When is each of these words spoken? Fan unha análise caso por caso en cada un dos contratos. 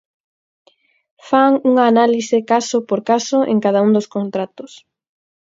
Fan 1.29 1.53
unha 1.69 1.83
análise 1.91 2.37
caso 2.51 2.77
por 2.89 2.99
caso 3.09 3.37
en 3.51 3.57
cada 3.65 3.79
un 3.85 3.91
dos 3.97 4.07
contratos. 4.15 4.71